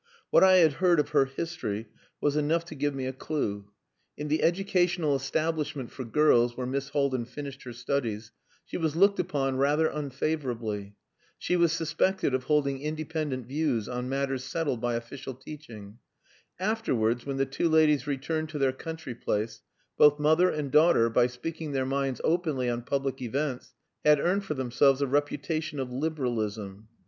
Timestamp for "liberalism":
25.91-26.87